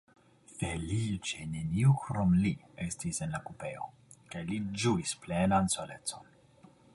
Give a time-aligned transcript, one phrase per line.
[0.59, 2.53] Feliĉe neniu krom li
[2.85, 3.91] estis en la kupeo,
[4.33, 6.35] kaj li ĝuis plenan solecon.